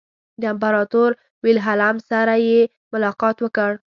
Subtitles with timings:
[0.41, 1.09] د امپراطور
[1.43, 2.59] ویلهلم سره یې
[2.93, 3.71] ملاقات وکړ.